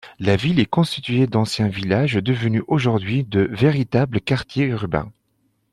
[0.17, 5.11] La ville est constituée d'anciens villages devenus aujourd'hui de véritables quartiers urbains.